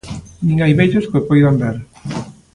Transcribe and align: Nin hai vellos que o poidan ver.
Nin 0.45 0.57
hai 0.63 0.73
vellos 0.79 1.07
que 1.09 1.19
o 1.21 1.27
poidan 1.29 1.55
ver. 1.63 1.77